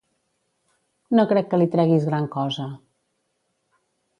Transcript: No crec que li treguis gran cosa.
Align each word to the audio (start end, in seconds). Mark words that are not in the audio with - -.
No 1.19 1.25
crec 1.33 1.51
que 1.51 1.59
li 1.63 1.67
treguis 1.75 2.09
gran 2.09 2.27
cosa. 2.39 2.67